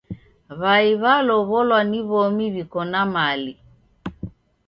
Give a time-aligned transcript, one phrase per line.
[0.59, 3.53] W'ai w'alow'olwa ni w'omi w'iko na mali.